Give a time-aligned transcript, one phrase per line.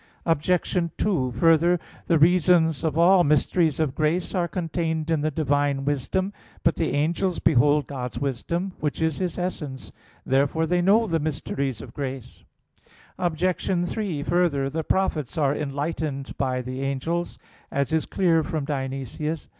[0.25, 0.91] Obj.
[0.97, 6.33] 2: Further, the reasons of all mysteries of grace are contained in the Divine wisdom.
[6.63, 9.91] But the angels behold God's wisdom, which is His essence.
[10.25, 12.43] Therefore they know the mysteries of grace.
[13.19, 13.87] Obj.
[13.87, 17.37] 3: Further, the prophets are enlightened by the angels,
[17.69, 19.13] as is clear from Dionysius
[19.45, 19.49] (Coel.
[19.49, 19.49] Hier.
[19.49, 19.49] iv).